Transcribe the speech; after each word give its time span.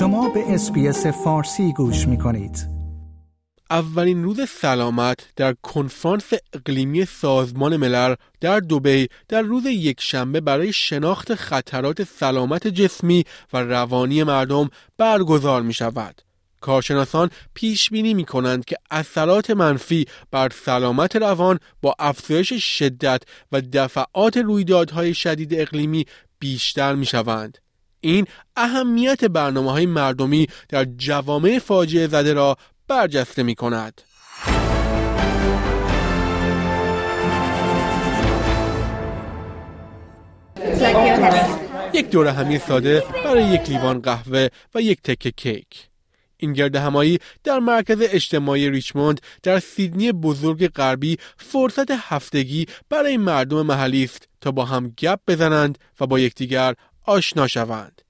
شما 0.00 0.28
به 0.28 0.54
اسپیس 0.54 1.06
فارسی 1.06 1.72
گوش 1.72 2.08
می 2.08 2.18
کنید. 2.18 2.68
اولین 3.70 4.24
روز 4.24 4.40
سلامت 4.48 5.28
در 5.36 5.54
کنفرانس 5.62 6.32
اقلیمی 6.52 7.04
سازمان 7.04 7.76
ملل 7.76 8.14
در 8.40 8.60
دوبی 8.60 9.08
در 9.28 9.42
روز 9.42 9.66
یکشنبه 9.66 10.40
برای 10.40 10.72
شناخت 10.72 11.34
خطرات 11.34 12.04
سلامت 12.04 12.68
جسمی 12.68 13.24
و 13.52 13.62
روانی 13.62 14.22
مردم 14.22 14.70
برگزار 14.98 15.62
می 15.62 15.74
شود. 15.74 16.22
کارشناسان 16.60 17.30
پیش 17.54 17.90
بینی 17.90 18.14
می 18.14 18.24
کنند 18.24 18.64
که 18.64 18.76
اثرات 18.90 19.50
منفی 19.50 20.06
بر 20.30 20.48
سلامت 20.64 21.16
روان 21.16 21.58
با 21.82 21.94
افزایش 21.98 22.78
شدت 22.78 23.22
و 23.52 23.60
دفعات 23.60 24.36
رویدادهای 24.36 25.14
شدید 25.14 25.54
اقلیمی 25.54 26.06
بیشتر 26.38 26.94
می 26.94 27.06
شوند. 27.06 27.58
این 28.00 28.26
اهمیت 28.56 29.24
برنامه 29.24 29.70
های 29.70 29.86
مردمی 29.86 30.46
در 30.68 30.84
جوامع 30.84 31.58
فاجعه 31.58 32.06
زده 32.06 32.32
را 32.32 32.56
برجسته 32.88 33.42
می 33.42 33.54
کند. 33.54 34.00
یک 41.94 42.10
دور 42.10 42.26
همی 42.26 42.58
ساده 42.58 43.04
برای 43.24 43.44
یک 43.44 43.68
لیوان 43.68 44.00
قهوه 44.00 44.48
و 44.74 44.82
یک 44.82 45.02
تکه 45.02 45.30
کیک. 45.30 45.90
این 46.36 46.52
گرد 46.52 46.76
همایی 46.76 47.18
در 47.44 47.58
مرکز 47.58 47.98
اجتماعی 48.00 48.70
ریچموند 48.70 49.20
در 49.42 49.58
سیدنی 49.58 50.12
بزرگ 50.12 50.68
غربی 50.68 51.18
فرصت 51.36 51.90
هفتگی 51.90 52.66
برای 52.88 53.16
مردم 53.16 53.66
محلی 53.66 54.04
است 54.04 54.28
تا 54.40 54.50
با 54.50 54.64
هم 54.64 54.94
گپ 54.98 55.18
بزنند 55.28 55.78
و 56.00 56.06
با 56.06 56.18
یکدیگر 56.18 56.74
آشنا 57.04 57.46
شوند. 57.46 58.02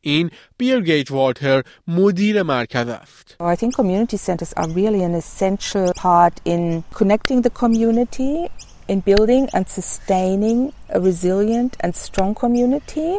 این 0.00 0.30
بیرگیت 0.56 1.10
والتر 1.10 1.62
مدیر 1.88 2.42
مرکز 2.42 2.88
است. 2.88 3.36
I 3.40 3.56
think 3.56 3.74
community 3.74 4.16
centers 4.16 4.52
are 4.56 4.68
really 4.68 5.02
an 5.02 5.14
essential 5.14 5.92
part 5.94 6.34
in 6.44 6.82
connecting 6.98 7.42
the 7.42 7.50
community, 7.50 8.48
in 8.88 9.00
building 9.00 9.48
and 9.54 9.64
sustaining 9.68 10.72
a 10.88 11.00
resilient 11.00 11.76
and 11.80 11.94
strong 11.96 12.34
community. 12.34 13.12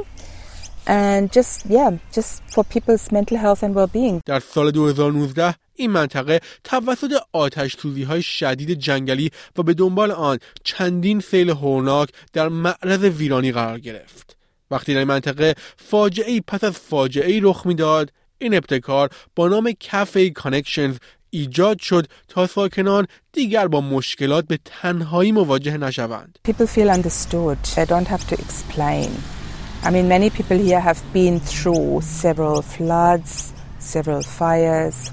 and 0.90 1.31
just 1.31 1.66
yeah 1.75 1.92
just 2.12 2.42
for 2.53 2.64
people's 2.64 3.12
mental 3.12 3.38
health 3.38 3.62
and 3.64 3.75
well-being 3.75 4.22
در 4.25 4.40
سال 4.40 4.72
2019 4.72 5.56
این 5.75 5.92
منطقه 5.92 6.40
توسط 6.64 7.14
آتش 7.34 7.78
سوزی 7.78 8.03
های 8.03 8.22
شدید 8.22 8.72
جنگلی 8.72 9.31
و 9.58 9.64
به 9.64 9.73
دنبال 9.73 10.12
آن 10.12 10.40
چندین 10.64 11.20
سیل 11.20 11.50
هورناک 11.50 12.09
در 12.34 12.50
معرض 12.50 13.03
ویرانی 13.03 13.52
قرار 13.52 13.80
گرفت 13.80 14.28
وقتی 14.72 14.94
در 14.94 15.03
منطقه 15.03 15.56
فاجعه 15.78 16.31
ای 16.31 16.42
پس 16.48 16.64
از 16.64 16.73
فاجعه 16.73 17.31
ای 17.31 17.39
رخ 17.44 17.66
می‌داد 17.66 18.12
این 18.38 18.53
ابتکار 18.53 19.09
با 19.36 19.48
نام 19.48 19.73
کافه 19.92 20.30
کانکشنز 20.30 20.98
ایجاد 21.30 21.80
شد 21.80 22.08
تا 22.28 22.48
ساکنان 22.48 23.08
دیگر 23.34 23.67
با 23.67 23.81
مشکلات 23.81 24.47
به 24.47 24.59
تنهایی 24.66 25.31
مواجه 25.31 25.78
نشوند. 25.78 26.40
People 26.47 26.67
feel 26.67 26.90
understood. 26.90 27.58
They 27.75 27.86
don't 27.86 28.08
have 28.08 28.28
to 28.28 28.36
explain. 28.36 29.09
I 29.84 29.92
mean, 29.92 30.08
many 30.09 30.30
people 30.30 30.58
here 30.58 30.81
have 30.90 31.02
been 31.14 31.40
through 31.40 32.02
several 32.02 32.62
floods, 32.62 33.53
several 33.80 34.22
fires. 34.22 35.12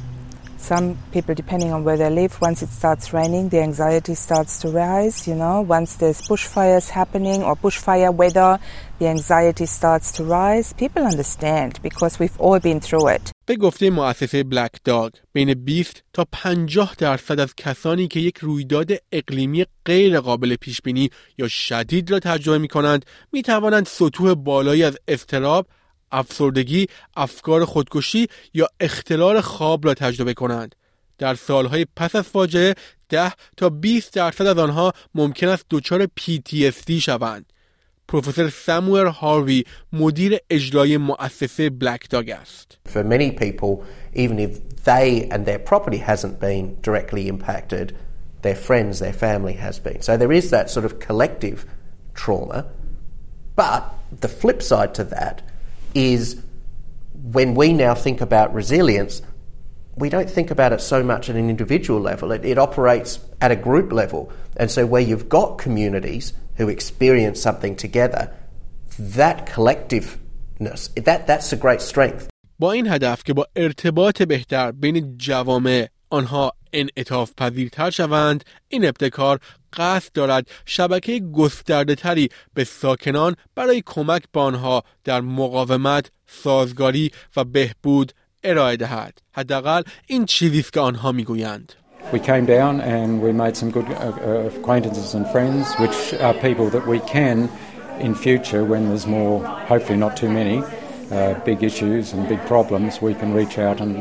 Some 0.59 0.97
people, 1.13 1.35
depending 1.35 1.73
on 1.73 1.85
where 1.85 1.97
they 1.97 2.11
live, 2.11 2.41
once 2.41 2.63
it 2.63 2.71
starts 2.71 3.13
raining, 3.13 3.51
the 3.51 3.61
anxiety 3.61 4.15
starts 4.15 4.59
to 4.61 4.69
rise. 4.69 5.29
You 5.29 5.35
know, 5.35 5.61
once 5.61 5.95
there's 5.97 6.21
bushfires 6.23 6.89
happening 6.91 7.43
or 7.43 7.55
bushfire 7.57 8.13
weather, 8.15 8.59
the 8.99 9.07
anxiety 9.09 9.67
starts 9.67 10.13
to 10.13 10.25
rise. 10.25 10.73
People 10.73 11.05
understand 11.05 11.81
because 11.83 12.19
we've 12.19 12.39
all 12.41 12.59
been 12.59 12.81
through 12.81 13.09
it. 13.09 13.33
به 13.47 13.57
گفته 13.57 13.91
مؤسسه 13.91 14.43
بلک 14.43 14.71
داگ 14.85 15.13
بین 15.33 15.55
20 15.55 16.03
تا 16.13 16.27
50 16.33 16.95
درصد 16.99 17.41
از 17.41 17.55
کسانی 17.57 18.09
که 18.09 18.21
یک 18.21 18.39
رویداد 18.39 18.91
اقلیمی 19.13 19.67
غیر 19.85 20.21
قابل 20.21 20.57
پیش 20.57 20.81
بینی 20.83 21.11
یا 21.39 21.49
شدید 21.49 22.11
را 22.11 22.19
تجربه 22.19 22.59
می 22.59 22.69
کنند 22.69 23.07
می 23.33 23.43
توانند 23.43 23.87
سطوح 23.87 24.35
بالایی 24.35 24.85
از 24.85 24.99
اضطراب، 25.09 25.67
افسردگی، 26.13 26.87
افکار 27.17 27.65
خودکشی 27.65 28.27
یا 28.55 28.69
اختلال 28.81 29.41
خواب 29.41 29.87
را 29.87 29.95
تجربه 29.95 30.35
کنند. 30.35 30.75
در 31.19 31.35
سالهای 31.35 31.87
پس 31.97 32.17
از 32.17 32.25
فاجعه 32.25 32.75
10 33.09 33.33
تا 33.57 33.69
20 33.69 34.13
درصد 34.13 34.47
از 34.47 34.59
آنها 34.59 34.93
ممکن 35.15 35.49
است 35.49 35.67
دچار 35.71 36.07
PTSD 36.21 36.91
شوند. 36.91 37.53
پروفسور 38.09 38.49
ساموئل 38.49 39.07
هاروی 39.07 39.65
مدیر 39.93 40.39
اجرایی 40.51 40.97
مؤسسه 40.97 41.71
بلک 41.71 42.11
داگ 42.11 42.31
است. 42.31 42.79
For 42.89 43.05
many 43.05 43.31
people, 43.31 43.85
even 44.15 44.39
if 44.39 44.51
they 44.85 45.29
and 45.31 45.47
their 45.47 45.59
property 45.59 45.99
hasn't 45.99 46.41
been 46.41 46.77
directly 46.83 47.29
impacted, 47.29 47.97
their 48.43 48.55
friends, 48.55 48.99
their 48.99 49.13
family 49.13 49.55
has 49.55 49.79
been. 49.79 50.01
So 50.03 50.17
there 50.17 50.33
is 50.33 50.51
that 50.51 50.71
sort 50.71 50.85
of 50.85 51.01
collective 51.01 51.59
trauma. 52.15 52.67
But 53.57 53.83
the 54.21 54.29
flip 54.29 54.63
side 54.63 54.93
to 54.95 55.05
that 55.17 55.43
is 55.96 56.42
when 57.14 57.56
we 57.56 57.74
now 57.74 57.94
think 57.94 58.22
about 58.22 58.54
resilience, 58.54 59.22
we 59.96 60.10
don't 60.10 60.30
think 60.30 60.52
about 60.52 60.74
it 60.74 60.82
so 60.82 61.04
much 61.04 61.30
at 61.30 61.36
an 61.36 61.50
individual 61.50 62.00
level. 62.00 62.32
It, 62.32 62.46
it, 62.46 62.58
operates 62.58 63.20
at 63.42 63.52
a 63.52 63.56
group 63.56 63.92
level. 63.92 64.32
And 64.58 64.72
so, 64.72 64.86
where 64.86 65.02
you've 65.02 65.30
got 65.30 65.58
communities 65.58 66.34
who 66.56 66.70
experience 66.70 67.42
something 67.42 67.76
together, 67.76 68.34
that 68.98 69.46
collectiveness, 69.46 70.94
that, 71.04 71.28
that's 71.28 71.54
a 71.54 71.58
great 71.58 71.82
strength. 71.82 72.28
با 72.60 72.72
این 72.72 72.88
هدف 72.88 73.24
که 73.24 73.34
با 73.34 73.48
ارتباط 73.56 74.22
بهتر 74.22 74.72
بین 74.72 75.18
جوامع 75.18 75.88
آنها 76.10 76.54
انعطاف 76.77 77.33
پذیرتر 77.37 77.91
شوند 77.91 78.45
این 78.69 78.85
ابتکار 78.85 79.39
قصد 79.73 80.13
دارد 80.13 80.51
شبکه 80.67 81.21
گسترده 81.21 81.95
تری 81.95 82.29
به 82.55 82.65
ساکنان 82.65 83.37
برای 83.55 83.83
کمک 83.87 84.23
به 84.33 84.41
آنها 84.41 84.83
در 85.05 85.21
مقاومت، 85.21 86.11
سازگاری 86.27 87.11
و 87.37 87.45
بهبود 87.45 88.13
ارائه 88.45 88.77
دهد. 88.77 89.19
حداقل 89.33 89.83
این 90.07 90.27
چیزی 90.27 90.61
است 90.61 90.73
که 90.73 90.81
آنها 90.81 91.13
می‌گویند. 91.13 91.73
We 92.13 92.21
came 92.21 92.47
down 92.47 92.81
and 92.81 93.11
we 93.21 93.33
made 93.33 93.57
some 93.57 93.71
good 93.77 93.89
uh, 93.91 94.51
acquaintances 94.61 95.15
and 95.17 95.25
friends, 95.35 95.65
which 95.83 95.99
are 96.27 96.35
people 96.49 96.67
that 96.77 96.87
we 96.87 96.99
can, 97.15 97.37
in 98.07 98.15
future, 98.15 98.63
when 98.65 98.83
there's 98.89 99.09
more, 99.19 99.37
hopefully 99.73 99.99
not 99.99 100.13
too 100.23 100.31
many, 100.41 100.59
uh, 101.11 101.35
big 101.51 101.59
issues 101.71 102.05
and 102.13 102.29
big 102.29 102.43
problems, 102.47 103.03
we 103.09 103.13
can 103.21 103.31
reach 103.41 103.57
out 103.67 103.81
and 103.85 103.93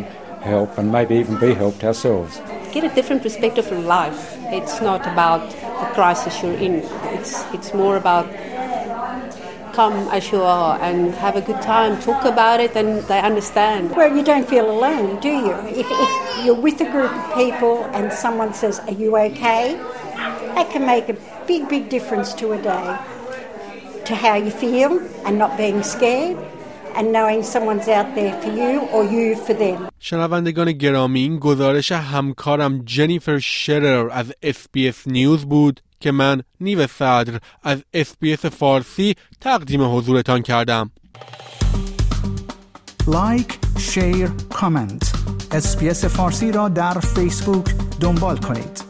help 0.46 0.78
and 0.78 0.92
maybe 0.92 1.16
even 1.16 1.40
be 1.40 1.54
helped 1.54 1.84
ourselves. 1.84 2.40
Get 2.72 2.84
a 2.84 2.94
different 2.94 3.24
perspective 3.24 3.66
from 3.66 3.86
life. 3.86 4.38
It's 4.54 4.80
not 4.82 5.02
about 5.02 5.50
the 5.50 5.88
crisis 5.94 6.42
you're 6.42 6.54
in. 6.54 6.76
It's 7.18 7.44
it's 7.54 7.74
more 7.74 7.98
about 7.98 8.26
come 9.76 10.08
as 10.18 10.32
you 10.32 10.42
are 10.42 10.80
and 10.80 11.14
have 11.16 11.36
a 11.36 11.42
good 11.42 11.62
time, 11.62 12.00
talk 12.02 12.24
about 12.24 12.62
it, 12.62 12.76
and 12.78 13.04
they 13.10 13.20
understand. 13.20 13.92
Well, 13.92 14.16
you 14.16 14.24
don't 14.24 14.48
feel 14.48 14.72
alone, 14.72 15.20
do 15.20 15.28
you? 15.28 15.54
If, 15.82 15.88
if 15.90 16.46
you're 16.46 16.62
with 16.68 16.80
a 16.80 16.90
group 16.90 17.12
of 17.12 17.34
people 17.36 17.84
and 17.92 18.12
someone 18.14 18.54
says, 18.54 18.80
Are 18.88 18.94
you 18.94 19.18
okay? 19.18 19.76
That 20.56 20.70
can 20.72 20.86
make 20.86 21.10
a 21.10 21.18
big, 21.46 21.68
big 21.68 21.90
difference 21.90 22.34
to 22.36 22.54
a 22.54 22.62
day. 22.62 22.98
To 24.06 24.16
how 24.16 24.36
you 24.36 24.52
feel 24.52 25.02
and 25.26 25.38
not 25.38 25.58
being 25.58 25.84
scared. 25.84 26.38
And 26.98 27.12
knowing 27.12 27.44
someone's 27.44 27.88
out 27.98 28.10
there 28.16 28.34
for 28.42 28.52
you 28.60 28.72
or 28.96 29.04
you 29.04 29.36
for 29.36 29.54
them. 29.54 29.90
شنوندگان 30.00 30.72
گرامی 30.72 31.20
این 31.20 31.40
گزارش 31.40 31.92
همکارم 31.92 32.82
جنیفر 32.86 33.40
شرر 33.40 34.10
از 34.12 34.34
SBS 34.44 34.96
نیوز 35.06 35.46
بود 35.46 35.82
که 36.00 36.12
من 36.12 36.42
نیو 36.60 36.88
صدر 36.88 37.40
از 37.64 37.84
اسپیس 37.94 38.46
فارسی 38.46 39.16
تقدیم 39.42 39.98
حضورتان 39.98 40.42
کردم. 40.42 40.92
like، 43.08 43.60
share، 43.80 44.30
comment 44.54 45.14
اسپیس 45.52 46.06
فارسی 46.06 46.52
را 46.52 46.70
در 46.70 47.00
فیسبوک 47.00 47.66
دنبال 48.00 48.38
کنید. 48.38 48.85